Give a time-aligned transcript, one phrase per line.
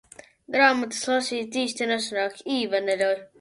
[0.53, 3.23] Grāmatas lasīt īsti nesanāk, Īve neļauj.